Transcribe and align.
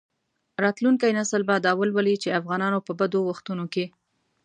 راتلونکي 0.63 1.07
نسلونه 1.19 1.47
به 1.47 1.55
دا 1.65 1.71
ولولي 1.79 2.15
چې 2.23 2.37
افغانانو 2.39 2.79
په 2.87 2.91
بدو 2.99 3.19
وختونو 3.29 3.65
کې. 3.73 3.85